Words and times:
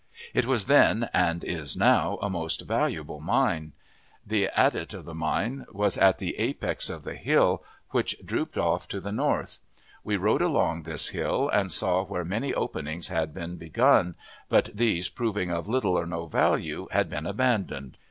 It 0.33 0.47
was 0.47 0.65
then, 0.65 1.11
and 1.13 1.43
is 1.43 1.77
now, 1.77 2.17
a 2.23 2.27
most 2.27 2.61
valuable 2.61 3.19
mine. 3.19 3.73
The 4.25 4.47
adit 4.59 4.95
of 4.95 5.05
the 5.05 5.13
mine 5.13 5.67
was 5.71 5.95
at 5.95 6.17
the 6.17 6.39
apex 6.39 6.89
of 6.89 7.03
the 7.03 7.13
hill, 7.13 7.63
which 7.91 8.15
drooped 8.25 8.57
off 8.57 8.87
to 8.87 8.99
the 8.99 9.11
north. 9.11 9.59
We 10.03 10.17
rode 10.17 10.41
along 10.41 10.81
this 10.81 11.09
hill, 11.09 11.49
and 11.49 11.71
saw 11.71 12.03
where 12.03 12.25
many 12.25 12.51
openings 12.51 13.09
had 13.09 13.31
been 13.31 13.57
begun, 13.57 14.15
but 14.49 14.71
these, 14.73 15.07
proving 15.07 15.51
of 15.51 15.67
little 15.69 15.95
or 15.99 16.07
no 16.07 16.25
value, 16.25 16.87
had 16.89 17.07
been 17.07 17.27
abandoned. 17.27 17.99